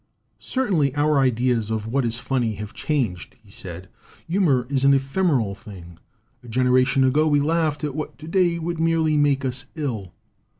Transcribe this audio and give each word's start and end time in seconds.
"Certainly 0.39 0.95
our 0.95 1.19
ideas 1.19 1.69
of 1.69 1.85
what 1.85 2.05
is 2.05 2.17
funny 2.17 2.55
have 2.55 2.73
changed," 2.73 3.35
he 3.43 3.51
said. 3.51 3.87
"Humor 4.27 4.65
is 4.67 4.83
an 4.83 4.95
ephemeral 4.95 5.53
thing. 5.53 5.99
A 6.43 6.47
generation 6.47 7.03
ago 7.03 7.27
we 7.27 7.39
laughed 7.39 7.83
at 7.83 7.93
what 7.93 8.17
to 8.17 8.27
day 8.27 8.57
would 8.57 8.79
merely 8.79 9.15
make 9.15 9.45
us 9.45 9.67
ill. 9.75 10.11